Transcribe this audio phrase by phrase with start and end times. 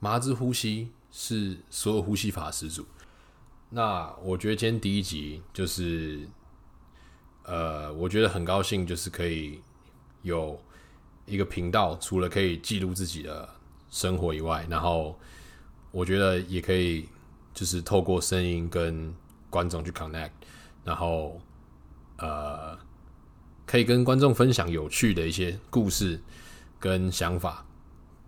[0.00, 2.84] 麻之呼吸是所有呼吸法始祖。
[3.68, 6.26] 那我觉得今天第一集就是，
[7.44, 9.60] 呃，我觉得很高兴，就是可以
[10.22, 10.60] 有
[11.26, 13.48] 一个频道，除了可以记录自己的
[13.90, 15.16] 生活以外，然后
[15.92, 17.08] 我觉得也可以
[17.54, 19.14] 就是透过声音跟
[19.48, 20.30] 观众去 connect，
[20.82, 21.40] 然后
[22.16, 22.76] 呃，
[23.66, 26.20] 可以跟观众分享有趣的一些故事
[26.78, 27.64] 跟想法，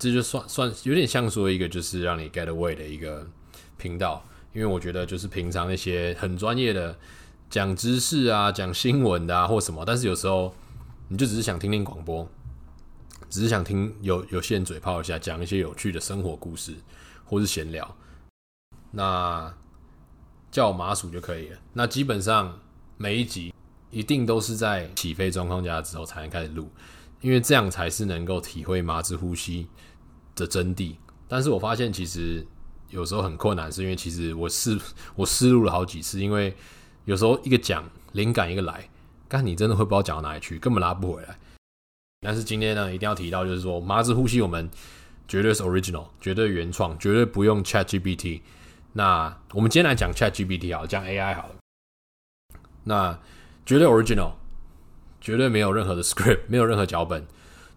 [0.03, 3.25] 这就算算有点像说一个就是让你 get away 的一个
[3.79, 4.25] 频道。
[4.53, 6.95] 因为我觉得就是平常那些很专业的
[7.49, 10.55] 讲知识啊、讲新闻的啊或什么，但是有时候
[11.09, 12.29] 你就只是想听听广播，
[13.31, 16.75] 只是想听有有些人嘴炮一下，讲一些有趣的生活故事
[17.25, 17.97] 或是闲聊，
[18.91, 19.55] 那
[20.51, 21.59] 叫我麻薯就可以了。
[21.73, 22.61] 那基本上
[22.99, 23.55] 每一集
[23.91, 26.71] 一定都是在起飞状况下之后才能开始录，
[27.23, 29.67] 因为这样才是能够体会麻子呼吸
[30.35, 30.97] 的真谛。
[31.29, 32.47] 但是我发现其实。
[32.93, 34.79] 有时候很困难，是因为其实我试
[35.17, 36.55] 我试录了好几次，因为
[37.07, 38.87] 有时候一个讲灵感一个来，
[39.29, 41.39] 但你真的会不知道讲到哪里去，根本拉不回来。
[42.21, 44.69] 但是今天呢，一定要提到，就是说麻子呼吸，我们
[45.27, 48.43] 绝对是 original，绝对原创，绝对不用 ChatGPT。
[48.93, 51.55] 那我们今天来讲 ChatGPT 好，讲 AI 好了。
[52.85, 53.19] 那
[53.65, 54.33] 绝对 original，
[55.19, 57.27] 绝对没有任何的 script，没有任何脚本，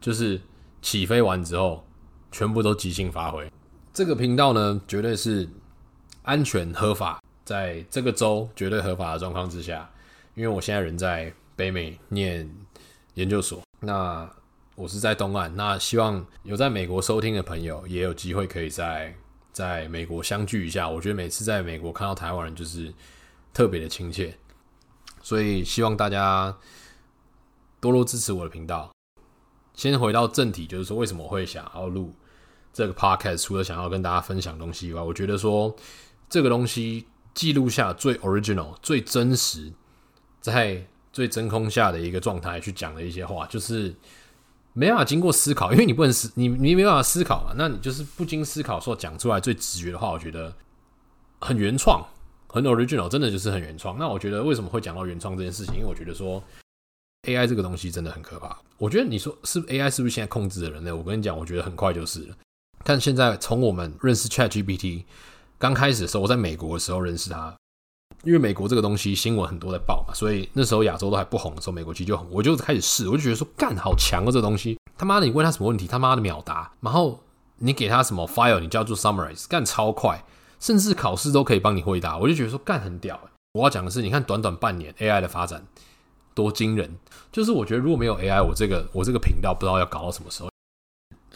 [0.01, 0.41] 就是
[0.81, 1.88] 起飞完之后，
[2.36, 3.50] 全部都即兴发挥。
[3.94, 5.47] 这个频道呢，绝对是
[6.23, 9.89] 安全合法，在这个州绝对合法的状况之下，
[10.33, 12.45] 因为我现在人在北美念
[13.13, 14.30] 研究所，那
[14.75, 19.16] 我是在东岸，那希望有在美国收听的朋友也有机会可以在
[19.53, 20.89] 在美国相聚一下。
[20.89, 22.94] 我觉得每次在美国看到台湾人就是
[23.53, 24.38] 特别的亲切，
[25.22, 26.53] 所以希望大家
[27.80, 28.91] 多多支持我的频道。
[29.73, 32.13] 先回到正题，就是说为什么我会想要录。
[32.75, 35.73] 这个 podcast 除了想要跟大家分享东西以外，我觉得说
[36.29, 39.71] 这个东西记录下最 original、最真实，
[40.41, 43.95] 在最真空下的一个状态去讲的一些话，就是
[44.73, 50.53] 没办法经过思考，因为你不能思，你你没办法思考嘛，那你就是不经思考说讲出来最直觉的话，我觉得
[51.39, 52.05] 很原创，
[52.50, 53.97] 很 original，真的就是很原创。
[53.97, 55.75] 那我觉得为什么会讲到原创这件事情？
[55.75, 56.44] 因为我觉得说
[57.23, 58.59] AI 这个东西真的很可怕。
[58.77, 60.91] 我觉得你说是 AI 是不是现在控制了人类？
[60.91, 62.35] 我跟你讲，我觉得很快就是了。
[62.88, 65.06] 但现在从我们认识 ChatGPT
[65.57, 67.51] 刚开始的时候，我在美国的时候认识它，
[68.23, 72.29] 因为美国这个东西新闻很多在报嘛，所以那时候亚洲都还不红的时候，美国其实就很。
[72.29, 77.19] 我就开始试，我就觉得说，干好强哦，这东西他妈的，你问他什么问题，他妈的秒答，然后
[77.57, 80.24] 你给他什么 file，你叫做 summarize，干超快，
[80.59, 82.19] 甚至考试都可以帮你回答。
[82.19, 83.19] 我就觉得说，干很屌。
[83.53, 85.66] 我要讲的是，你看短短半年 AI 的发展
[86.35, 86.95] 多惊人，
[87.31, 90.50] 就是我觉得如果没有 AI，我这个我这个频道不知道要搞到什么时候。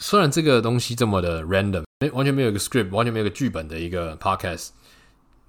[0.02, 1.84] 虽然这个东西这么的 random，
[2.14, 4.70] 完全没有一个 script，完全没有一个剧本的一个 podcast，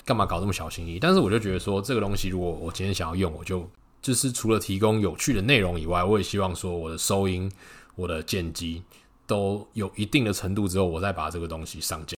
[0.04, 1.00] 干嘛搞这么小心翼翼？
[1.00, 3.68] 但是我就觉得说，这个东西如果我今天想要用，我就
[4.02, 7.50] 就是除了提供有趣的内容以外，我也希望说我的收音、
[7.96, 8.84] 我的剪辑
[9.26, 12.14] 都有一定的程度之后，我再把这个东西上架。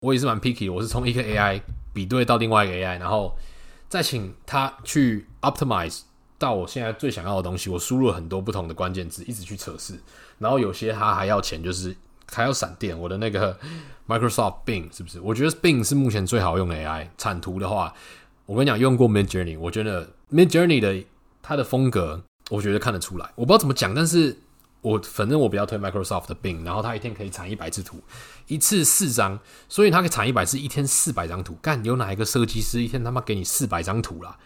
[0.00, 1.60] 我也是蛮 picky，我是从一个 AI
[1.92, 3.36] 比对到另外一个 AI，然后
[3.86, 6.00] 再请他去 optimize
[6.38, 7.70] 到我现在最想要的东西。
[7.70, 9.94] 我输入了很多不同的关键字，一直去测试。
[10.38, 11.96] 然后有些它还要钱，就是
[12.30, 12.98] 还要闪电。
[12.98, 13.58] 我的那个
[14.06, 15.18] Microsoft Bing 是不是？
[15.20, 17.08] 我觉得 Bing 是目前最好用的 AI。
[17.16, 17.94] 产图的话，
[18.44, 21.04] 我跟你讲，用过 Midjourney，我觉得 Midjourney 的
[21.42, 23.30] 它的风格，我觉得看得出来。
[23.34, 24.36] 我不知道怎么讲，但是
[24.82, 26.64] 我反正我比较推 Microsoft 的 Bing。
[26.64, 28.00] 然后它一天可以产一百次图，
[28.46, 31.56] 一次四张，所以它可以产一百次，一天四百张图。
[31.62, 34.36] 干，有哪一个设计师一天他妈给你四百张图啦？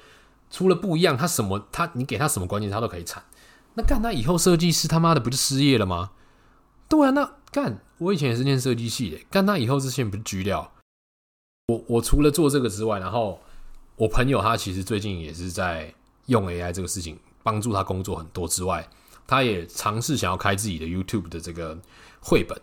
[0.51, 3.23] 除了不一样，他什么他你给他什么关键，他都可以产。
[3.75, 6.11] 那干他以后设计师他妈的不就失业了吗？
[6.89, 10.73] 对啊，那干我以前也是念设计系的，干他以后这些不是橘掉？
[11.69, 13.41] 我我除了做这个之外，然后
[13.95, 15.95] 我朋友他其实最近也是在
[16.27, 18.89] 用 AI 这个事情帮助他工作很多之外，
[19.29, 21.79] 他也尝试想要开自己的 YouTube 的这个
[22.21, 22.61] 绘本。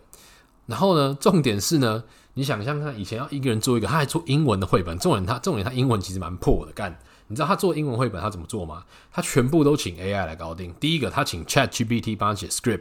[0.66, 2.04] 然后呢，重点是呢，
[2.34, 6.98] 你想象看以前要一个人做一个，他还做英文的绘本，重点他重点他英文其实蛮破的干。
[7.28, 8.84] 你知道他做英文绘本他怎么做吗？
[9.12, 10.74] 他全部都请 AI 来搞定。
[10.80, 12.80] 第一个，他请 ChatGPT 帮他写 script，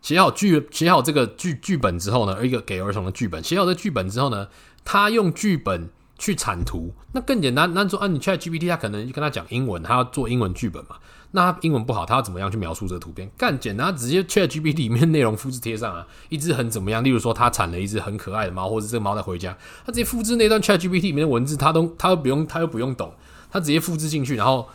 [0.00, 4.48] 写好剧写好这个剧剧本之后呢，一个给儿童的剧本，写好这剧本之后呢，
[4.84, 7.72] 他用剧本去产图，那更简单。
[7.74, 10.96] 那说啊，你 ChatGPT 他可能跟他讲英文，他要做英文剧本嘛？
[11.30, 13.30] 那他英文不好，他要怎么样去描述这个图片？
[13.36, 16.06] 干简单，直接 ChatGPT 里面内容复制贴上啊。
[16.30, 17.04] 一只很怎么样？
[17.04, 23.12] 例如说他产了一只很可爱的猫，或者这个猫在回家，他直接复制那段 ChatGPT 里面的文字，他都他都不用他又不用懂。
[23.50, 24.68] 他直接复制进去，然后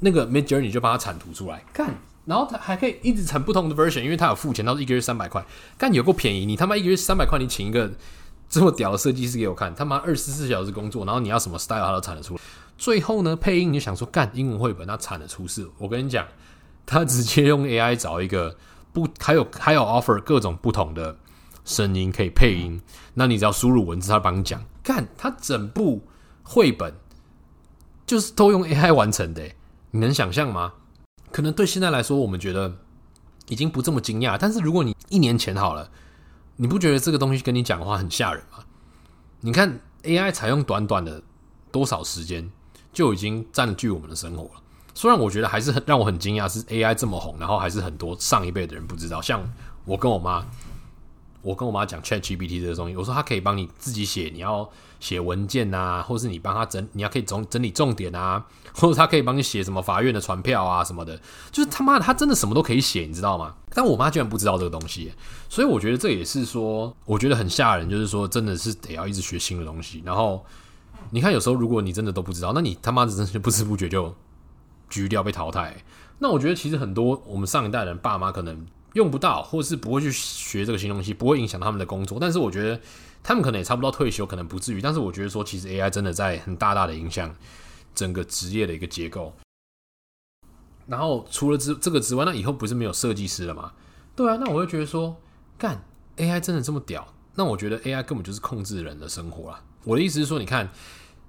[0.00, 1.94] 那个 Midjourney 就把它产图出来，干，
[2.24, 5.44] 然后他还可以一直产不同的 version，因为他有付钱，到一个月三百块，
[5.76, 7.90] 干有够便宜，你他妈一个月三百块，你请一个
[8.48, 12.40] 这么屌的设计师给我看，他妈二十四小时工作，然后你要什么 style 他都产得出来。
[12.76, 15.68] 最后呢，配音你就想说干英文绘本，他产的出事。
[15.78, 16.26] 我跟你讲，
[16.86, 18.56] 他直接用 AI 找一个
[18.92, 21.16] 不，还有还有 offer 各种不同的
[21.64, 22.80] 声音可以配音，
[23.14, 24.64] 那你只要输入文字，他帮你讲。
[24.82, 26.06] 干，他整部
[26.42, 26.94] 绘本
[28.08, 29.42] 就是都用 AI 完成的，
[29.90, 30.72] 你能想象吗？
[31.30, 32.74] 可能对现在来说，我们觉得
[33.48, 34.38] 已经不这么惊讶。
[34.40, 35.90] 但是如果你一年前好了，
[36.56, 38.64] 你不觉得这个东西跟你讲的话很吓人吗？
[39.40, 41.22] 你看 AI 采用短短的
[41.70, 42.50] 多少时间，
[42.94, 44.62] 就已经占据我们的生活了。
[44.94, 49.20] 虽然我觉得还是很让我很惊讶，是 AI 这么红，然后还是很多上一辈的人不知道。
[49.20, 49.46] 像
[49.84, 50.44] 我跟我妈。
[51.40, 54.68] 我跟我妈讲 ChatGPT 这个东西，我说它可以帮你自己写，你要
[55.00, 63.54] 写文件啊，或是你帮他整，你要可以整整理重点啊， 或者他可以帮你写什么法院的传票啊什么的，就是他妈的，他真的什么都可以写，你知道吗？
[63.70, 65.12] 但我妈居然不知道这个东西，
[65.48, 70.02] 所以我觉得这也是说，我觉得很吓人，就是说真的是得要一直学新的东西。
[70.04, 70.44] 然后
[71.10, 74.14] 你看，有时候如果你真的都不知道，那你他妈的真的不知不觉就
[74.90, 75.76] 橘掉被淘汰。
[76.18, 78.66] 那我觉得其实很多我们上一代人爸妈可能。
[78.94, 82.16] 用不到，或是不会去学这个新东西，不会影响他们的工作。
[82.18, 82.80] 但是我觉得
[83.22, 84.80] 他们可能也差不多退休，可能不至于。
[84.80, 87.34] 但是我觉得说，其实 AI 真的在很大大的影响
[87.94, 89.34] 整个职业的一个结构。
[90.86, 93.72] 然后除了这这个之外，那以后不是没有设计师了吗？
[94.16, 95.14] 对啊，那我会觉得说，
[95.58, 95.84] 干
[96.16, 97.06] AI 真的这么屌？
[97.34, 99.62] 那我觉得 AI 根本就是控制人的生活啊。
[99.84, 100.68] 我的意思是说，你看，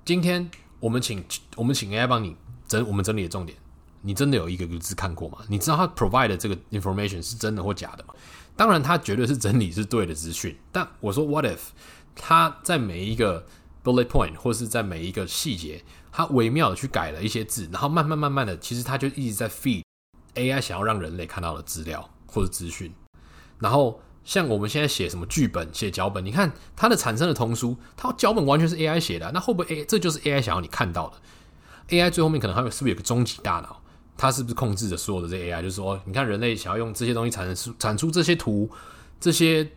[0.06, 0.50] 今天
[0.80, 1.24] 我们请
[1.56, 2.36] 我们请 AI 帮你
[2.68, 3.58] 整我们整理的重点。
[4.02, 5.40] 你真的有一个个字看过吗？
[5.50, 8.14] 你知道他 provide 的这个 information 是真的或假的吗？
[8.60, 10.54] 当然，他绝对是真理是对的资讯。
[10.70, 11.60] 但我说，what if
[12.14, 13.46] 他在每一个
[13.82, 19.82] bullet point 或是在每一个细节，他微妙的去改了一些字，然后慢慢慢慢的，其实他就一直在 feed
[20.36, 22.94] AI 想要让人类看到的资料或者资讯。
[23.60, 33.82] 然后像我们现在写什么剧本、写脚本，你看它的产生的童书，它脚本完全是 AI 写的，那会不会 A 这就是 AI 想要你看到的？AI 最后面可能还有是不是有个终极大脑？
[34.20, 35.62] 它是不是控制着所有的这 AI？
[35.62, 38.70] 就是说，你看人类想要用这些东西产生产出这些图、
[39.18, 39.72] 这些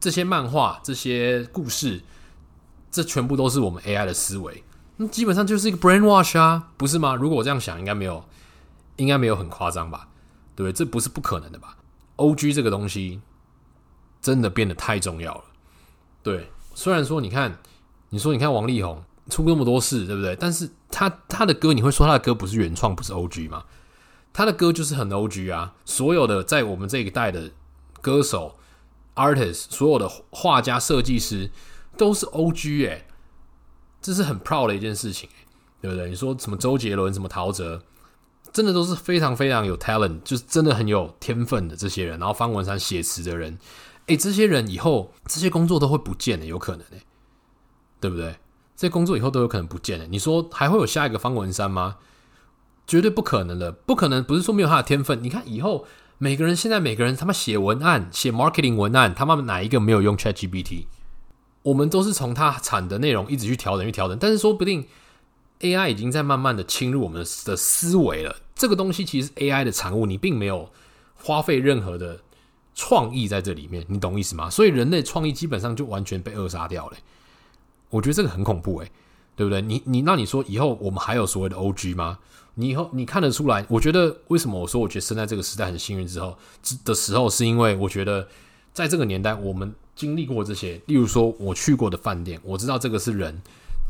[0.00, 2.02] 这些漫画、这些故事，
[2.90, 4.64] 这全部都是我们 AI 的思维。
[4.96, 7.14] 那基本上就是一个 brainwash 啊，不是吗？
[7.14, 8.24] 如果我这样想，应该没有，
[8.96, 10.08] 应该没有很夸张吧？
[10.56, 10.76] 对不对？
[10.76, 11.76] 这不是不可能的吧
[12.16, 13.20] ？OG 这个东西
[14.20, 15.44] 真的变得太重要了。
[16.24, 17.56] 对，虽然说你看，
[18.08, 19.00] 你说你看王力宏。
[19.28, 20.36] 出那么多事，对不对？
[20.36, 23.64] 但是他他的歌，你会说他的歌不是原创，不是 OG 吗？
[24.32, 25.74] 他的歌就是很 OG 啊！
[25.84, 27.50] 所有的在我们这一代的
[28.02, 28.58] 歌手、
[29.14, 31.50] artist，所有的画家、设计师
[31.96, 33.06] 都是 OG 哎，
[34.02, 35.28] 这是很 proud 的一件事情，
[35.80, 36.10] 对不对？
[36.10, 37.80] 你说什么周杰伦、什么陶喆，
[38.52, 42.18] 真的都是非常非常有 talent，就是真的很有天分的这些人。
[42.18, 43.58] 然后方文山写词的人，
[44.06, 47.00] 哎，这些人以后这些工作都会不见的，有可能哎，
[48.00, 48.36] 对不对？
[48.76, 50.06] 这工作以后都有可能不见了。
[50.06, 51.96] 你说还会有下一个方文山吗？
[52.86, 54.22] 绝对不可能的，不可能。
[54.22, 55.24] 不是说没有他的天分。
[55.24, 55.86] 你看以后
[56.18, 60.84] 每个人，现在每个人他妈写文案、写 marketing 文案，他妈哪一个没有用 ChatGPT？
[61.62, 64.16] 我们都是从他产的内容一直去调整、去调整。
[64.20, 64.86] 但是说不定
[65.60, 68.36] AI 已经在慢慢的侵入我们的思维了。
[68.54, 70.70] 这个东西其实 AI 的产物，你并没有
[71.16, 72.20] 花费任何的
[72.74, 74.48] 创意在这里面，你懂意思吗？
[74.48, 76.96] 所以人类创意基本上就完全被扼杀掉了。
[77.90, 78.90] 我觉得这个很恐怖诶，
[79.34, 79.60] 对不对？
[79.62, 82.18] 你你那你说以后我们还有所谓的 OG 吗？
[82.54, 83.64] 你以后你看得出来？
[83.68, 86.36] 我觉得为什么我说我觉得生在这个时代很幸运之后
[86.84, 88.26] 的时候，是因为我觉得
[88.72, 93.42] 在这个年代我们经历过这些，例如说我去过的饭店，我知道这个是人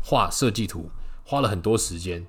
[0.03, 0.89] 画设计图
[1.23, 2.25] 花了很多时间，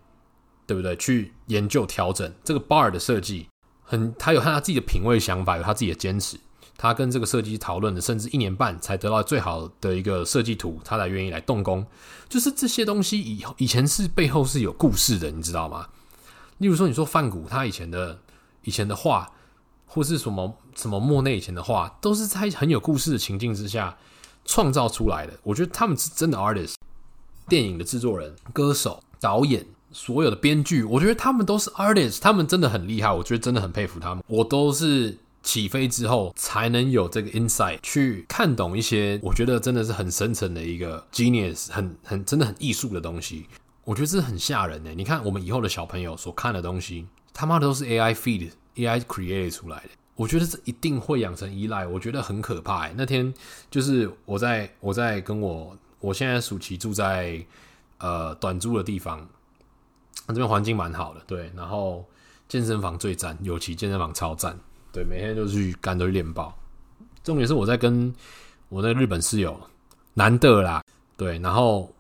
[0.66, 0.94] 对不对？
[0.96, 3.48] 去研究调整这个 bar 的设计，
[3.82, 6.38] 很他有他自己的品味想法，有他自己的坚持。
[6.80, 11.85] 他跟这个设计讨论了，甚至一年半才得到最好的一个设计图，他才愿意来动工。
[12.28, 15.88] 就是这些东西以以前是背后是有故事的，你知道吗？
[16.58, 18.16] 例如说，你说梵谷他以前的
[18.62, 19.28] 以前的画，
[19.87, 23.99] 或是什么什么莫内以前的画，都是在很有故事的情境之下
[24.44, 25.32] 创造出来的。
[25.42, 26.75] 我觉得他们是真的 artist，
[27.49, 33.12] 电影的制作人、歌手、导演，所有的编剧，我觉得他们都是 artist，他们真的很厉害。
[33.12, 34.23] 我觉得真的很佩服他们。
[34.28, 35.18] 我都是。
[35.49, 43.47] 起飞之后，才能有这个 insight 去看懂一些我觉得真的是很深层的一个 genius，很很真的很艺术的东西。
[43.85, 44.90] 我觉得这很吓人呢。
[44.95, 49.88] 你看我们以后的小朋友所看的东西，他妈的都是 AI feed、AI create 出来的。
[50.17, 52.87] 我觉得这一定会养成依赖，我觉得很可怕。
[52.90, 53.33] 那天
[53.71, 57.43] 就是我在我在跟我我现在暑期住在
[57.97, 59.26] 呃短租的地方，
[60.26, 62.05] 这边环境蛮好的，对，然后
[62.47, 64.59] 健身房最赞，尤其健身房超赞。
[64.92, 66.57] 对，每天就去干，都去练爆。
[67.23, 68.12] 重点是我在跟
[68.68, 69.59] 我的日本室友
[70.14, 70.83] 男的啦，
[71.16, 71.92] 对，然后。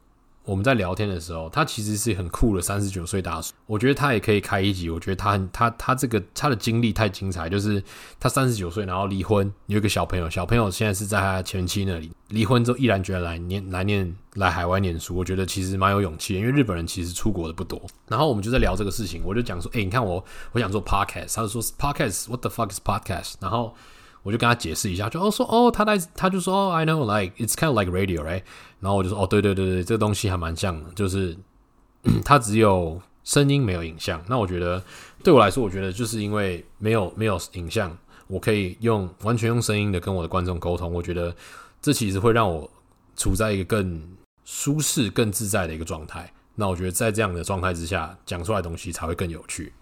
[0.48, 3.52] 我们在聊天的时候，他其实是很酷的三十九岁大叔。
[3.66, 4.88] 我觉得他也可以开一集。
[4.88, 7.84] 我觉得他很他他这个他的经历太精彩，就是
[8.18, 12.10] 他三十九岁，然后离婚，有一个小朋友，小朋友现在是在他前妻那里。
[12.28, 15.14] 离婚之后，毅然决然来念来念来海外念书。
[15.14, 17.78] 我觉得其实蛮有勇气，因为日本人其实出国的不多。
[18.06, 23.34] 然后我们就在聊这个事情，我就讲说，哎，你看我我想做 podcast，他就说 podcast，what the fuck is podcast？
[23.38, 23.74] 然后。
[24.22, 28.42] 我就跟他解释一下，就哦说哦，他在他就说哦，I know like it's kind of like radio，right？
[28.80, 31.36] 然后我就说哦，对对对对，这个东西还蛮像的，就是
[32.24, 34.22] 它只有声音没有影像。
[34.28, 34.82] 那我觉得
[35.22, 37.96] 对我来说，我觉得就是因为没有没有影像，
[38.26, 40.92] 我可以用完全用声音的跟我的观众沟通。
[40.92, 41.34] 我觉得
[41.80, 42.70] 这其实会让我
[43.16, 44.02] 处在一个更
[44.44, 46.32] 舒适、更自在的一个状态。
[46.54, 49.72] 那我觉得在这样的状态之下，讲出来的东西才会更有趣。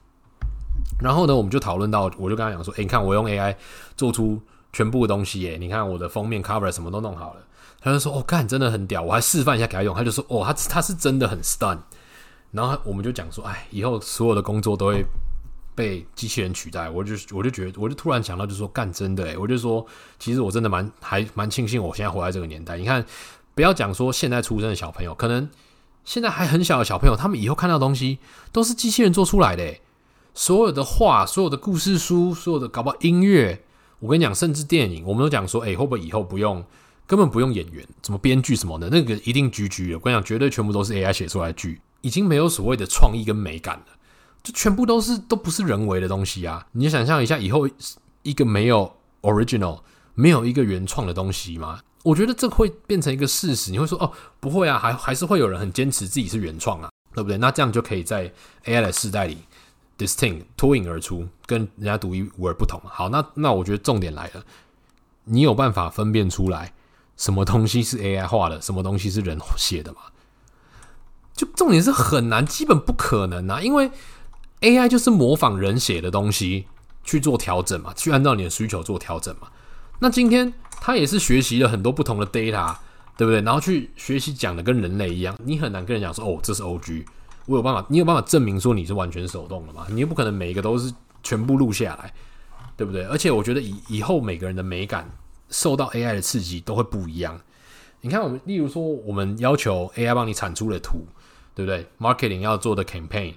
[1.00, 3.54] 然后呢，我们就讨论到，我就跟他讲说：“诶，你看我用 AI
[3.96, 4.40] 做出
[4.72, 7.40] 全部的东西，诶，你看我的封面 cover 什么都弄好了。”
[7.80, 11.78] 他就说：“哦，干，真的很屌！”我还示范一下给他用，他就说：“哦，他他是真的很 stun。”
[12.50, 15.04] 然后我们就讲说：“哎，以后所有的工作都会
[15.74, 19.86] 被机器人取代。”我就我就觉得，我就突然想到，就说：“干，真的，我就说，
[20.18, 22.78] 其实我真的蛮还蛮庆幸我现在活在这个年代。
[22.78, 23.04] 你看，
[23.54, 25.48] 不要讲说现在出生的小朋友，可能
[26.04, 28.18] 现在还很小的小朋友，他们以后看到东西
[28.50, 29.74] 都是机器人做出来的。”
[30.36, 33.64] 所有的画，所有的故事书，所有的搞不好音乐，
[34.00, 36.62] 我跟你讲，甚至电影，我们都讲说，诶、欸，会不会以后不用，
[37.06, 39.94] 根本不用演员，怎么编剧什么的，那个一定 GG 了。
[39.94, 43.86] 我跟你讲，绝对全部都是 AI 写出来的剧，已经没有所谓的创意跟美感了，
[44.42, 46.66] 就全部都是都不是人为的东西啊！
[46.72, 47.66] 你想象一下，以后
[48.22, 49.80] 一个没有 original，
[50.14, 51.80] 没有一个原创的东西吗？
[52.02, 53.70] 我觉得这会变成一个事实。
[53.70, 57.38] 你会说，哦，不会啊，还还是会有人很坚持自己是原创啊，对不对？
[57.38, 58.30] 那这样就可以在
[58.66, 59.38] AI 的世代里。
[59.98, 62.80] Distinct 脱颖而出，跟人家独一无二不同。
[62.84, 64.44] 好，那那我觉得重点来了，
[65.24, 66.72] 你有办法分辨出来
[67.16, 69.98] 什么东西是 AI 画的，什么东西是人写的吗？
[71.34, 73.60] 就重点是很难，基本不可能啊！
[73.60, 73.90] 因为
[74.62, 76.66] AI 就是模仿人写的东西
[77.04, 79.48] 去做调整嘛，去按照你的需求做调整嘛。
[79.98, 82.74] 那今天他也是学习了很多不同的 data，
[83.18, 83.42] 对不对？
[83.42, 87.04] 然后去学习讲的跟人类一样，你很难跟人讲说，哦，这是 OG。
[87.46, 89.86] 我有办法，你有办法证明说你是完全手动的吗？
[89.90, 92.12] 你又不可能每一个都是全部录下来，
[92.76, 93.04] 对不对？
[93.04, 95.08] 而且我觉得以以后每个人的美感
[95.48, 97.40] 受到 AI 的刺激都会不一样。
[98.00, 101.06] 你看，我们例如说，我们要求 AI 帮你产出的图，
[101.54, 103.34] 对不对？Marketing 要做的 campaign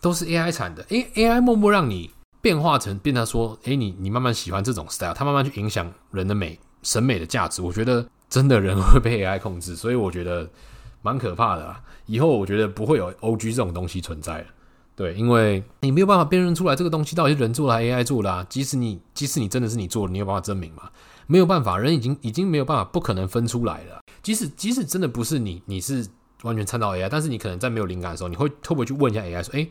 [0.00, 7.62] 都是 AI 产的，诶，AI 默默让你变化成变成说，诶，你你慢慢喜欢这种 style，它慢慢去影响人的美审美的价值。
[7.62, 10.48] 我觉得真的人会被 AI 控制，所以我觉得。
[11.02, 11.80] 蛮可怕的啊！
[12.06, 14.46] 以后我觉得不会有 OG 这种东西存在了，
[14.96, 18.44] 对，因为你没有办法辨认出来这个东西到底是人做的还是 AI 做的啊。
[18.48, 20.90] 即使你即使你真的是你做的，你有办法证明吗？
[21.26, 24.00] 没有办法，人已经已经没有办法，不可能分出来了。
[24.22, 26.06] 即使即使真的不是你，你是
[26.42, 29.68] 完全参照 AI，但是你可能在没有灵感的时候，你会会不会去问一下 AI 说：“诶，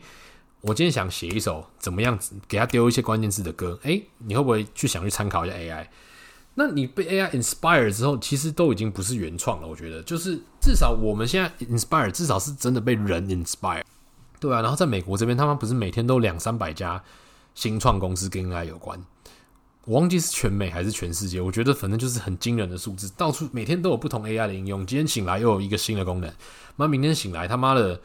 [0.60, 5.86] 我今天想写一首怎么样子，给他丢一些关键字的歌，诶，你会不会去想去参考一下 AI？”
[6.60, 9.68] 那你被 AI inspire 之后，其实都已经不是原创了。
[9.68, 13.84] 我觉得，就是至少我们现在 inspire，至少是真的被人 inspire，
[14.40, 14.60] 对啊。
[14.60, 17.00] 然后在美国这边，他们不是每天都两三百家
[17.54, 19.00] 新创公司跟 AI 有关，
[19.84, 21.40] 我忘记是全美还是全世界。
[21.40, 24.84] 我觉得反正就是很惊人的数字，到处每天都有不同 AI 的应用。
[24.84, 26.28] 今天醒来又有一个新的功能，
[26.74, 28.00] 那明天醒来他妈的，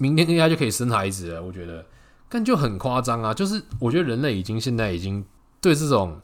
[0.00, 1.40] 明天 AI 就可以生孩子了。
[1.40, 1.86] 我觉得，
[2.28, 3.32] 但就很夸张啊！
[3.32, 5.24] 就是我觉得人类已经现在已经
[5.60, 6.20] 对这种。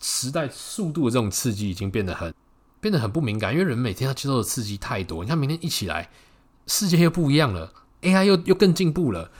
[0.00, 2.32] 时代速度的这种刺激已经变得很
[2.80, 5.22] 变得很不敏感，因为人每天要接受的刺激太多。
[5.24, 6.10] 你看，明天一起来，
[6.66, 7.72] 世界又不一样了
[8.02, 9.30] ，AI 又又更进步了。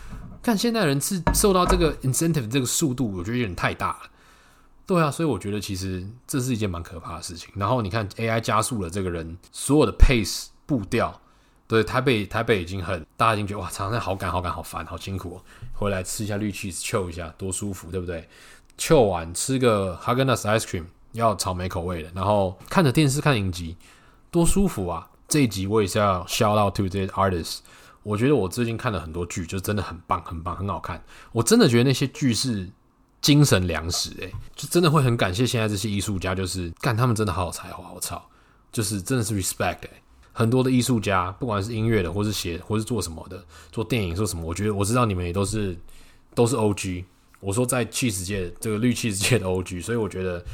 [0.43, 3.99] 看现在人是受到这个 incentive 这个速度，我觉得有点太大了。
[4.87, 7.51] 对啊，所以我觉得其实这是一件蛮可怕的事情。
[7.55, 11.21] 然后你看 AI 加速了这个人所有的 pace 步调，
[11.67, 15.43] 对，台北台北已经很大家已经觉得哇，常常好赶好赶好烦好辛苦哦，
[15.75, 18.27] 回来吃一下绿 cheese chill 一下多舒服，对不对？
[18.79, 23.77] 秋晚吃个哈根达斯 ice cream，要草莓口味的，然后看着电视看影集，
[24.31, 25.11] 多舒服啊！
[25.27, 27.59] 这一集我也是要 shout out to the artists。
[28.05, 31.03] 我觉得我最近看了很多剧，就真的很棒，很棒，很好看。
[31.33, 32.71] 我真的觉得那些剧是
[33.21, 38.23] 精神粮食，诶，就真的会很感谢现在这些艺术家，就是干他们真的好有才华，我操，
[38.71, 39.91] 就是真的是 respect 诶。
[40.33, 45.77] 很多的艺术家，不管是音乐的，或是写，或是做什么的，做电影做什么，我觉得我知道你们也都是
[46.33, 47.05] 都是 OG。
[47.41, 50.45] 我说在汽水界这个绿汽水界的 OG，所以我觉得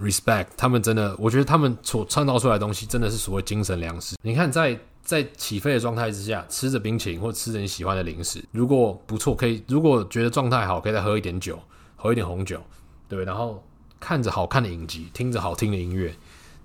[0.00, 4.16] respect 他们真的，我觉得他们所创造出来的东西真的是所谓精神粮食。
[4.22, 11.58] 你看在，在起飞的状态之下，吃着冰淇淋或吃着你喜欢的零食，如果不错，可以如果觉得状态好，可以再喝一点酒，
[11.96, 12.60] 喝一点红酒，
[13.08, 13.62] 对，然后
[14.00, 16.14] 看着好看的影集，听着好听的音乐，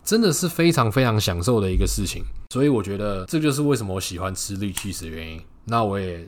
[0.03, 2.23] 真的是非常非常享受的一个事情。
[2.49, 5.41] 所以我觉得这就是为什么我喜欢吃绿起司的原因。
[5.65, 6.25] 那我也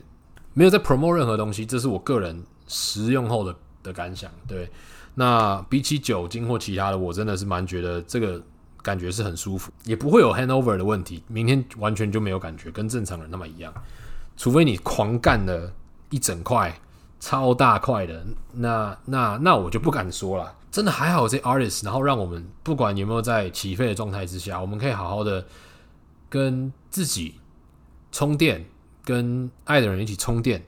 [0.52, 4.30] 没有在 promote 任何东西，这是我个人食用后的的感想。
[4.46, 4.70] 对，
[5.16, 8.40] 那比起酒精或其他的，我真的是蛮觉得这个
[8.80, 11.24] 感觉是很舒服，也不会有 hangover 的问题。
[11.26, 13.74] 明天完全就没有感觉，跟正常人那么一样。
[14.36, 15.72] 除非你狂干了
[16.10, 16.80] 一整块
[17.18, 20.54] 超大块的，那那那我就不敢说了。
[20.70, 25.44] 真的还好这 artist，然后让我们不管有没有在起飞的状态之下，我们可以好好的
[26.28, 27.34] 跟自己
[28.12, 28.64] 充电。
[29.02, 30.62] 跟爱的人一起充电，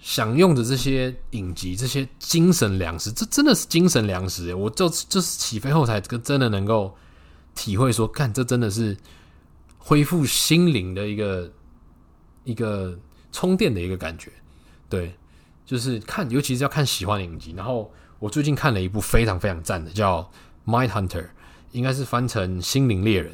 [0.00, 4.54] 享用着这些影集，这些精神粮食，这真的是精神粮食。
[4.54, 6.94] 我就就是起飞后才真的能够
[7.54, 8.96] 体会说，看这真的是
[9.78, 11.52] 恢复心灵的一个
[12.44, 12.96] 一个
[13.32, 14.30] 充电的一个感觉。
[14.88, 15.14] 对，
[15.64, 17.52] 就是看，尤其是要看喜欢的影集。
[17.56, 20.22] 然后我最近看了一部非常非常赞的，叫
[20.70, 21.22] 《Mind Hunter》，
[21.72, 23.32] 应该是翻成《心灵猎人》。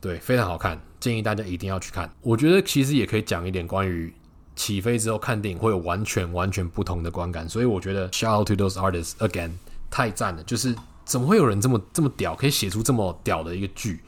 [0.00, 2.08] 对，非常好看，建议大家一定要去看。
[2.20, 4.14] 我觉得其实也可以讲一点关于
[4.58, 9.52] 起飞之后看电影会有完全完全不同的观感，所以我觉得 shout out to those artists again，
[9.88, 10.42] 太赞了！
[10.42, 10.74] 就是
[11.06, 14.02] 怎么会有人这么这么屌，可以写出这么屌的一个剧？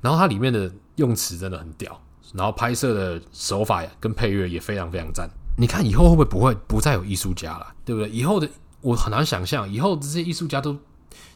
[0.00, 2.00] 然后它里面的用词真的很屌，
[2.32, 5.28] 然后拍摄的手法呀跟配乐也非常非常赞。
[5.58, 7.66] 你看以后会不会不会不再有艺术家了？
[7.84, 8.08] 对不对？
[8.08, 8.48] 以后的
[8.80, 10.76] 我很难想象，以后这些艺术家都。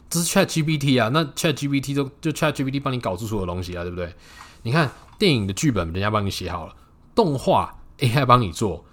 [0.09, 4.13] 这是 Chat GPT 啊，那 Chat GPT 都就 Chat GPT 帮你搞出所有东西啊，对不对？
[4.61, 6.73] 你看电影的剧本，人家帮你写好了；
[7.15, 8.83] 动画 AI 帮你做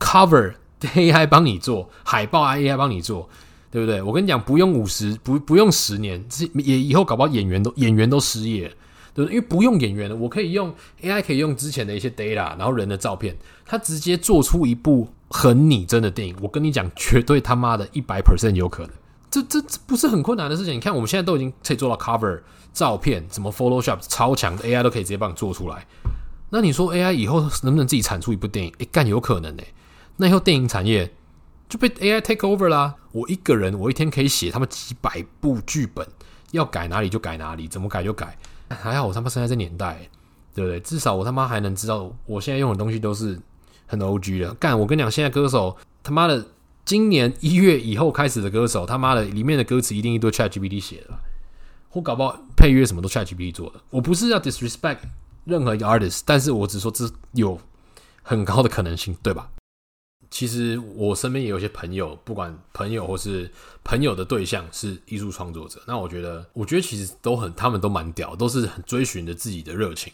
[0.00, 3.28] ，Cover AI 帮你做，海报 AI 帮你做，
[3.70, 4.00] 对不对？
[4.02, 6.24] 我跟你讲，不用五十，不不用十年，
[6.54, 8.68] 也以后搞不好演员都演员都失业，
[9.14, 9.34] 对不对？
[9.34, 16.36] 因为不用演员了，我可以用 AI，可以用之前的一些 data，然后人的照片，它直接做出一部很拟真的电影。
[16.40, 18.92] 我跟你讲，绝对他妈的一百 percent 有可能。
[19.28, 20.74] 这这这不是很困难的事情。
[20.74, 22.40] 你看，我们现在都已经可以做到 cover
[22.72, 25.84] 照片，什么 Photoshop 超强的 AI 都可以直接帮你做出来。
[26.50, 28.72] 那你说 AI 以后能不能自己产出一部电影？
[28.78, 29.62] 诶，干有可能呢。
[30.16, 31.12] 那以后电影产业
[31.68, 32.94] 就被 AI take over 啦。
[33.12, 36.06] 我一个人，我一天可以写他们几百部剧本，
[36.52, 38.36] 要改哪里就改哪里，怎么改就改。
[38.68, 40.08] 还好我他妈生在这年代，
[40.54, 40.80] 对不对？
[40.80, 43.38] 至少我他妈还能知道，我现在用的东西都是
[43.86, 44.54] 很 OG 的。
[44.54, 46.46] 干，我跟你讲，现在歌手他妈的。
[46.84, 51.18] 今年一月以后开始的歌手，他妈的里面的歌词一定一堆 ChatGPT 写的，
[51.88, 53.80] 或搞不好配乐什么都 ChatGPT 做的。
[53.90, 54.98] 我不是要 disrespect
[55.46, 57.58] 任何一个 artist，但是我只说这有
[58.22, 59.48] 很高的可能性，对吧？
[60.28, 63.48] 其实我身边也有些朋友，不管朋友或是
[63.84, 70.12] 朋友的对象是艺术创作者，那我觉得，我觉得其实都很，他们都蛮屌，都是很追寻着自己的热情，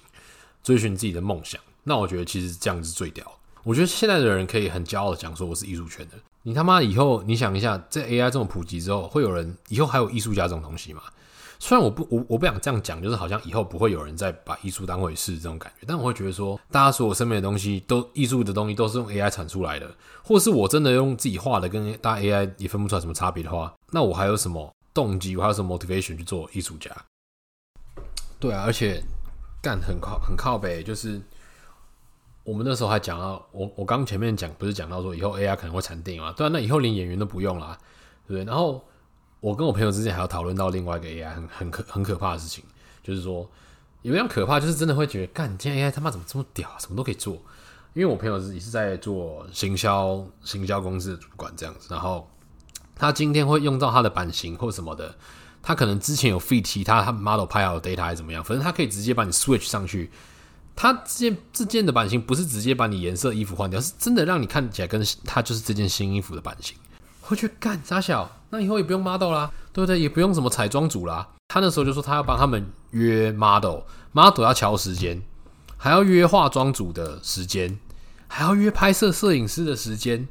[0.63, 1.59] 追寻自己的梦想。
[1.83, 3.27] 那我觉得其实这样子最屌。
[3.65, 6.17] 我觉得现在的人可以很骄傲的讲说，我是艺术圈的。
[6.43, 11.03] 你他妈以后，你想一下，在 AI 这么普及之后，会有人以后还有艺术家这种东西吗？
[11.65, 19.89] 虽然我不我我不想这样讲，就是好像以后不会有人再把艺术当回事这种感觉，但我会觉得说，大家所有身边的东西都艺术的东西都是用 AI 产出来的，
[20.25, 25.37] 或是我真的用自己画的，跟大家 AI 也分不出来什么差别的话，那我还有什么动机？
[25.37, 26.91] 我还有什么 motivation 去做艺术家？
[28.41, 29.01] 对啊，而且
[29.63, 31.23] 干很靠很靠北，就是。
[32.45, 36.35] 我们那时候还讲到，我我刚前面讲不是讲到说以后 AI 可能会产电影吗？
[36.37, 37.79] 对啊，那以后连演员都不用啦，
[38.27, 38.45] 对不对？
[38.45, 38.85] 然后
[39.43, 42.63] 我跟我朋友之间还要讨论到另外一个 AI 很很可很可怕的事情，
[43.03, 43.51] 就是说
[44.03, 47.35] 有点可怕，就是真的会觉得，干，今天 AI 他妈怎么这么屌，什么都可以做？
[47.93, 52.31] 因为我朋友是也是在做行销行销公司的主管这样子，然后
[52.95, 55.13] 他今天会用到他的版型或什么的，
[55.61, 60.09] 他可能之前有 feed 其他他 model 拍好的 data 还是怎么样，反正他可以直接把你 switch 上去。
[60.77, 66.77] 他这件这件的版型不是直接把你颜色衣服换掉，是真的让你看起来跟他就是这件新衣服的版型。
[67.29, 68.31] 我去干傻小？
[68.53, 69.99] 那以后也不用 model 啦，对不对？
[69.99, 71.27] 也不用什么彩妆组啦。
[71.49, 75.23] 他那时候就说他要帮他们约 model，model 要乔时间，
[75.79, 77.79] 还要约化妆组的时间，
[78.29, 80.29] 还要约拍摄摄影师的时间。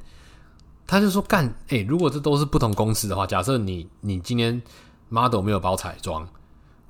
[0.85, 4.61] 他就说干，哎、如果这都是不同公司的话，假设你你今天
[5.09, 6.27] model 没有包彩妆。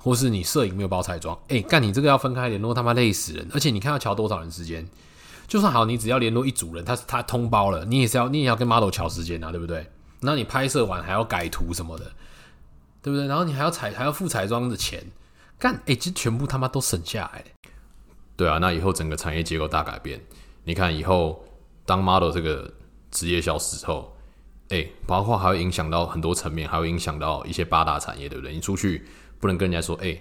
[0.04, 3.48] 或是你摄影没有包彩妆，哎，干你这个要分开联络，他妈累死人！
[3.54, 4.84] 而且你看要乔多少人时间？
[5.46, 9.86] 就算好，你只要联络一组人，他他通包了，你也是要你也要跟 model 乔时间啊，对不对？
[10.22, 12.04] 那你拍摄完还要改图什么的，
[13.02, 13.26] 对不对？
[13.26, 15.04] 然后你还要彩还要付彩妆的钱，
[15.58, 17.44] 干哎，其实全部他妈都省下来。
[18.36, 20.20] 对啊，那以后整个产业结构大改变。
[20.64, 21.44] 你看以后
[21.84, 22.72] 当 model 这个
[23.10, 24.16] 职业消失后，
[24.68, 28.54] 哎，包括还会影响到很多层面，还会影响到一些八大产业，对不对？
[28.54, 29.06] 你出去。
[29.40, 30.16] 不能跟人家说，哎、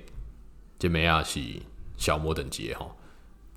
[0.79, 1.39] 这美亚是
[1.95, 2.87] 小模等级哈，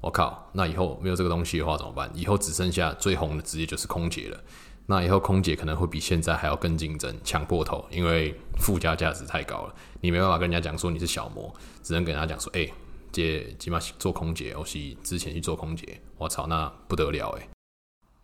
[0.02, 2.10] 我靠，那以后没有这个东西的话怎么办？
[2.12, 4.38] 以后只剩下最红的职业就是空姐了。
[4.86, 12.74] 那以后空姐可能会比现在还要更竞争，抢破头，因为附加价值太高了，你没办法跟人家讲说你是小模，只能跟人家讲说，哎、欸，
[13.10, 17.48] 姐起码做空姐，我是之前去做空姐，我操，那不得了哎。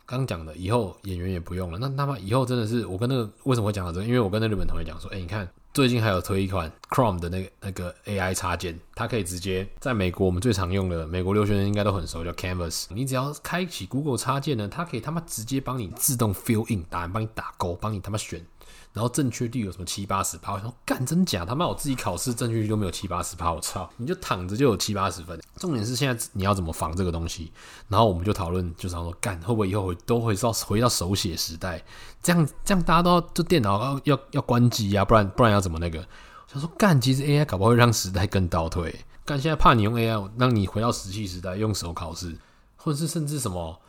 [0.04, 4.06] 刚讲的以后演员也不用了，那他妈以后真的是我跟那个为什么会讲到这个？
[4.06, 5.48] 因为我跟那日本同学讲说，哎、你看。
[5.72, 12.86] 最近还有推一款 Chrome 的那个那个 AI 插件，它可以直接在美国我们最常用的美国留学生应该都很熟，叫 Canvas。
[12.90, 18.44] 你只要开启 Google 插件呢，它可以他妈直接帮你自动 fill in 答案，帮你打勾，帮你他妈选。
[18.92, 20.54] 然后正确率有什么七八十趴？
[20.54, 21.44] 我说干真假？
[21.44, 23.88] 他妈我自己考试正确率都没有七八十趴，我操！
[23.96, 25.40] 你就躺着就有七八十分。
[25.56, 27.52] 重点是现在你要怎么防这个东西？
[27.88, 31.80] 然后我们就讨论，就想说干会不会以后都会到回到手写时代？
[32.22, 36.04] 这样这样大家都要就电脑要要要关机啊，不然不然要怎么那个？
[36.48, 38.92] 想说干，其实 AI 搞不好会让时代更倒退。
[39.24, 42.36] 干现在怕你用 AI 让你回到石器时代，用手考试，
[42.74, 43.80] 或者是甚至什么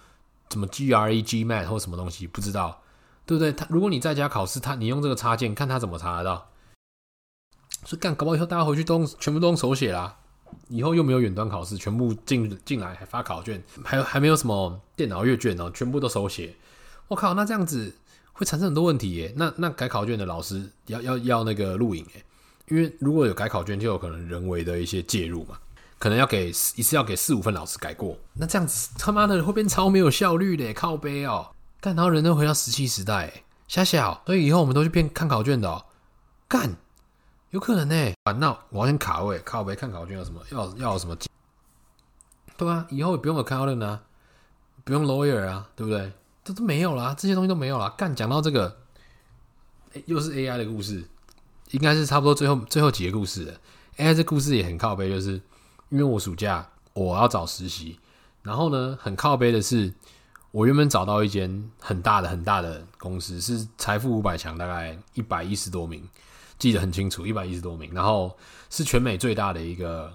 [0.52, 2.80] 什么 GRE、GMAT 或什么东西，不知道。
[3.26, 3.52] 对不对？
[3.52, 6.50] 他如果你在家考试，他你用这个插件，看他怎么查得到。
[7.86, 10.18] 所以干，搞不好以后大家回去都全部都用手写啦。
[10.68, 16.54] 以后又没有远端考试，全部进进来还发考卷，还有还没有什么电脑阅卷哦，全部都手写。
[17.08, 17.96] 我靠，那这样子
[18.34, 19.34] 会产生很多问题耶。
[19.38, 22.26] 那那改考卷的老师要要要那个录影耶，
[22.68, 25.58] 因为如果有改考卷，就有可能人为的一些介入嘛，
[25.98, 28.18] 可能要给一次要给四五份老师改过。
[28.34, 31.50] 那这样子他妈的会变超没有效率的，靠背哦。
[31.82, 35.84] 干，然后人都回到石器时代，瞎小，所以以后我们都去变看考卷的哦。
[36.48, 36.76] 干，
[37.50, 38.14] 有可能呢。
[38.24, 40.40] 啊，那我要先卡位，靠背看考卷有什么？
[40.52, 41.18] 要要什么？
[42.56, 44.04] 对啊，以后也不用有 accountant 啊，
[44.84, 46.14] 不用 lawyer 啊，对不对？
[46.44, 47.90] 这都没有啦，这些东西都没有啦。
[47.98, 48.78] 干，讲到这个，
[50.06, 51.04] 又是 AI 的故事，
[51.72, 53.54] 应该是差不多最后最后几个故事了。
[53.98, 55.42] AI 这故事也很靠背，就是
[55.90, 58.00] 因为我暑假我要找实习，
[58.44, 59.92] 然后呢，很靠背的是。
[60.52, 66.06] 我原本找到一间很大的很大的公司，是财富五百强，大概一百一十多名，
[66.60, 67.94] 记得很清楚，一百一十多名。
[67.94, 68.36] 然后
[68.70, 70.14] 是全美最大的一个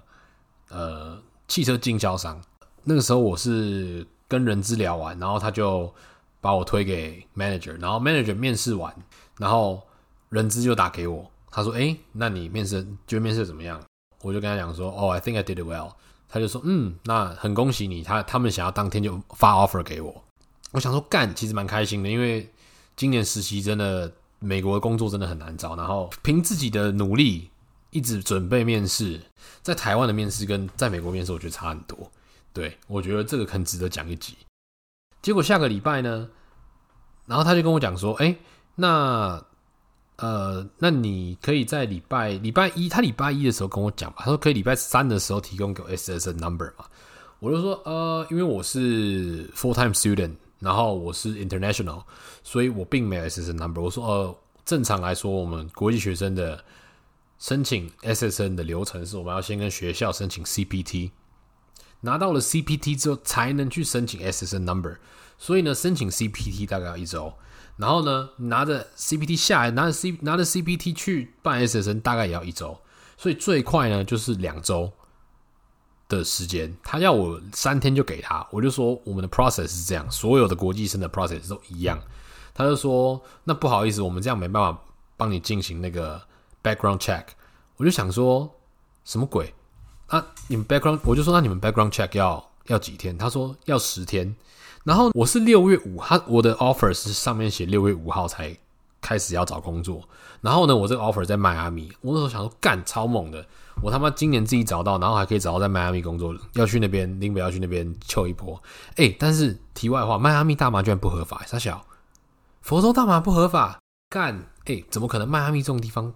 [0.68, 1.18] 呃
[1.49, 2.38] 汽车经销商。
[2.85, 5.92] 那个时候我是跟人资聊完，然后他就
[6.40, 8.94] 把我推给 manager，然后 manager 面试完，
[9.38, 9.83] 然后
[10.29, 13.83] 人资就打给我，他说：“诶，那你面试觉得面试怎么样？”
[14.20, 15.92] 我就跟他讲说：“哦，I think I did it well。”
[16.29, 20.22] 他就说：“嗯，那很恭喜你，他他们想要当天就发 offer 给我。”
[20.76, 22.46] 我想说干，其实蛮开心的，因为
[22.96, 27.48] 今年实习真的美国的工作真的很难找，然后凭自己的努力
[27.88, 29.18] 一直准备面试，
[29.62, 32.12] 在台湾的面试跟在美国面试我觉得差很多，
[32.52, 34.36] 对，我觉得这个很值得讲一集。
[35.22, 36.28] 结果下个礼拜呢，
[37.24, 38.36] 然后他就跟我讲说，哎，
[38.74, 39.42] 那
[40.16, 46.84] 呃，那你可以在礼拜礼拜一，他礼拜一的时候跟我讲吧，他说可以礼拜三的时候提供给我 SSN number 嘛，
[47.38, 50.34] 我就说呃，因为我是 full time student。
[50.58, 52.02] 然后我是 international，
[52.42, 53.82] 所以我并没有 SSN number。
[53.82, 56.64] 我说，呃，正常来说，我们国际学生的
[57.38, 61.10] 申请 SSN 的流程是，我们要先跟学校申请 CPT，
[62.00, 64.96] 拿到了 CPT 之后，才能去申请 SSN number。
[65.38, 67.34] 所以呢，申请 CPT 大概要一周，
[67.76, 72.80] 然后呢，拿着 CPT 下来，拿着 C 拿着 CPT 去办 SSN 大概也要一周，
[73.18, 74.90] 所以最快呢就是两周。
[76.08, 82.00] 的时间，他要我三天就给他，我就说我们的 process 是这样，所有的国际生的 process 都一样。
[82.54, 84.80] 他就说，那不好意思，我们这样没办法
[85.16, 86.20] 帮你进行那个
[86.62, 87.24] background check。
[87.76, 88.50] 我就想说，
[89.04, 89.52] 什么鬼？
[90.06, 93.18] 啊，你们 background，我就说那你们 background check 要要几天？
[93.18, 94.34] 他说要十天。
[94.84, 98.56] 然后我是六月五号，我的 offer 是上面写六月五号才
[99.00, 100.08] 开始要找工作。
[100.40, 103.44] 然后呢，我这个 offer 在迈阿密，我那时候想说干超猛的。
[103.82, 108.60] 我他妈今年自己找到，然后还可以找到在迈阿密工作，要去那边，林北要去那边凑一波。
[108.96, 111.84] 哎、但是题外话，迈阿密大麻居然不合法，三小，
[112.62, 115.28] 佛州大麻不合法，干，哎、怎么可能？
[115.28, 116.12] 迈阿密这种地方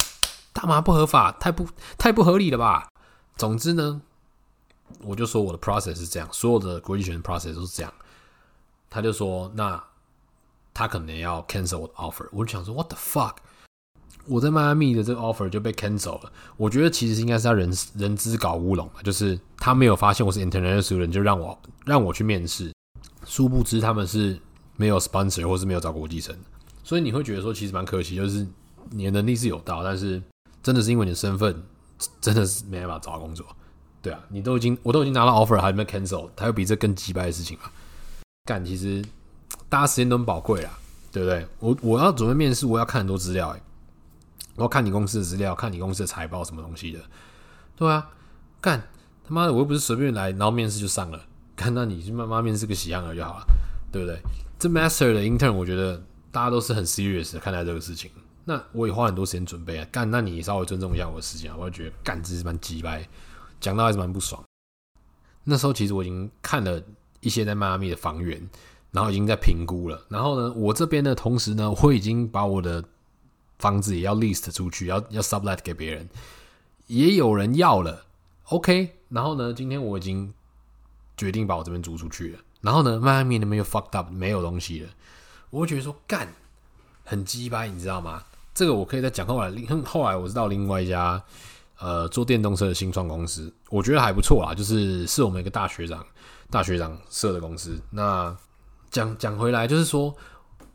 [0.53, 1.67] 大麻不合法，太不
[1.99, 2.89] 太不合理了吧？
[3.37, 4.01] 总之呢，
[5.03, 7.93] 我就说我的 process 是这样，所有的国际学生 process 都是这样。
[8.89, 9.83] 他就说，那
[10.73, 13.35] 他可能要 cancel 我的 offer，我就想说，what the fuck？
[14.31, 16.33] 我在迈阿密的这个 offer 就被 cancel 了。
[16.57, 22.73] 我觉得其实应该是他人人资搞乌龙，就是他没有发现我是 international student，就让我让我去面试。
[23.27, 24.39] 殊不知他们是
[24.77, 26.35] 没有 sponsor 或是没有找国际生，
[26.85, 28.47] 所以你会觉得说其实蛮可惜，就是
[28.91, 30.23] 你的能力是有到，但是
[30.63, 31.63] 真的是因为你的身份
[32.21, 33.45] 真的是没办法找到工作。
[34.01, 37.65] 对啊，你都已经我都已经拿到 offer 还没 cancel，还有比这更鸡掰的事情吗？
[38.45, 39.05] 干，其实
[39.69, 40.71] 大家时间都很宝贵啦，
[41.13, 41.47] 对不对？
[41.59, 43.63] 我我要准备面试，我要看很多资料、欸
[44.61, 47.01] 然后看你公司的资料，看你公司的财报什么东西的，
[47.75, 48.11] 对啊，
[48.61, 48.79] 干
[49.27, 51.25] 他妈的，我又不是随便来，然后面试就上了，
[51.57, 53.47] 看到你就慢慢面试个喜羊羊就好了，
[53.91, 54.21] 对不对？
[54.59, 55.97] 这 master 的 intern 我觉得
[56.31, 58.11] 大家都是很 serious 看待这个事情。
[58.45, 63.09] 那我也花很多时间准备啊，干，那你稍微尊重一下我的时间，我会觉得干，这是蛮鸡掰，
[63.61, 64.45] 讲到还是蛮不爽。
[65.45, 66.83] 那时候其实我已经看了
[67.21, 68.47] 一些在迈阿密的房源，
[68.91, 70.05] 然后已经在评估了。
[70.11, 72.85] 然后呢，我这边的同时呢，我已经把我的
[73.61, 76.09] 房子也要 list 出去，要要 sublet 给别人，
[76.89, 78.07] 也有人要了。
[78.47, 80.35] OK，然后呢，今天我已经
[81.17, 82.41] 决定把我这边租出去了。
[82.63, 84.89] 然后呢，迈阿密那边又 fucked up，没有东西了。
[85.51, 86.29] 我会觉得说干，
[87.05, 88.25] 很鸡巴，你知道吗？
[88.53, 89.27] 这个我可以再讲。
[89.27, 89.53] 后来，
[89.85, 91.23] 后来我知道另外一家
[91.79, 96.05] 呃做电动车的新创公司，我觉得还不错啊，就是是我们一个大学长
[96.51, 97.81] 大学长设的公司。
[97.91, 98.37] 那
[98.91, 100.13] 讲讲回来，就是说，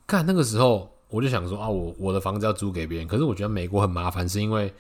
[0.05, 4.73] 干那个时候我就想说啊，我我的房子要租给别人，可是我觉得美国很麻烦，是因为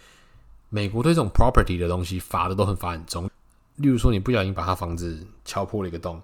[0.69, 3.29] 美国对这种 property 的东西罚的都很罚很重。
[3.77, 6.21] 例如说，你不小心把他房子敲破了一个洞，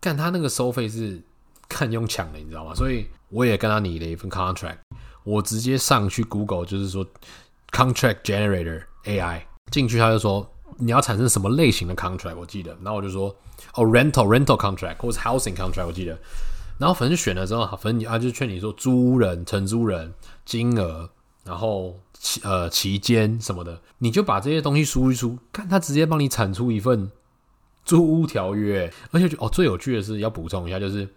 [0.00, 1.20] 干他那个收费是
[1.68, 2.74] 看用抢的，你知道吗？
[2.74, 4.78] 所以我也跟他拟了一份 contract。
[5.24, 7.04] 我直接上去 Google，就是说
[7.72, 13.34] contract generator AI 进去，他就说你要产生什么类型的 contract，我记得，然后我就说
[13.74, 16.16] 哦 rental rental contract 或者 housing contract，我记得，
[16.78, 20.12] 然后反正选了之后，反正他就劝你说租人、承租人、
[20.44, 21.08] 金额，
[21.44, 27.10] 然后期呃期间什么的，你就把这些东西输一输，看他直接帮你产出一份
[27.84, 31.08] 租屋条约，而且哦最有趣的是要补充一下，就是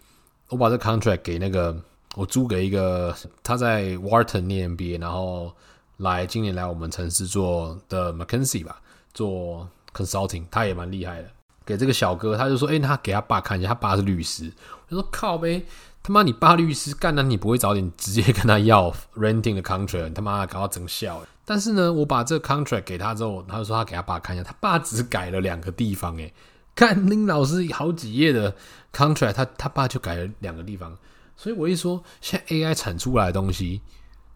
[0.50, 1.76] 我把这 contract 给那个。
[2.16, 5.54] 我租给一个他在 Wharton 念 MBA，然后
[5.98, 8.82] 来今年来我们城市做的 McKinsey 吧，
[9.14, 11.30] 做 consulting，他也蛮厉害的。
[11.64, 14.52] 给这个小哥，他就说：“哎、欸，他给他爸看一下，他爸是律师。”
[14.90, 15.64] 他说：“靠呗，
[16.02, 20.14] 他妈你爸律师干，那你不会早点直接跟他要 renting 的 contract？
[20.14, 26.20] 他妈搞到整笑。”但是呢，我把这个 contract 给他之后，他就说他给他爸看一下，他爸只改了两个地方。
[26.20, 26.32] 哎，
[26.76, 28.56] 看林老师好几页的
[28.94, 30.98] contract，他他爸就改了两个地方。
[31.36, 33.82] 所以我一说，现在 AI 产出来的东西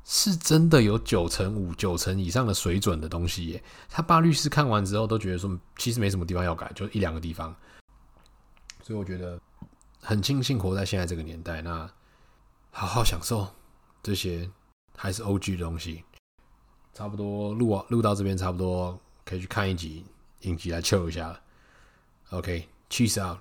[0.05, 3.63] 是真的有九成五、九成以上的水准的东西耶。
[3.89, 7.55] 他爸律师看完之后都觉得说，其实没什么地方要改，就一两个地方。
[8.81, 9.39] 所以我觉得
[10.03, 11.89] 很庆幸活在现在这个年代，那
[12.71, 13.47] 好好享受
[14.03, 14.49] 这些
[14.97, 16.03] 还是 OG 的东西。
[16.93, 20.05] 差不多录啊录到这边，差不多可以去看一集
[20.41, 21.41] 影集来 chill 一下了。
[22.31, 23.39] OK，cheese out。